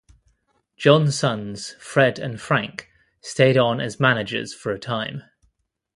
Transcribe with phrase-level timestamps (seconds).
[0.77, 2.89] John's sons, Fred and Frank
[3.21, 5.21] stayed on as managers for a time.